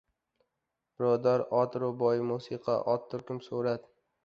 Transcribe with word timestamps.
Birodarlar, 0.97 1.43
ot— 1.59 1.77
rubobiy 1.85 2.25
musiqa, 2.33 2.81
ot— 2.97 3.07
ko‘rkam 3.15 3.45
suvrat! 3.53 3.89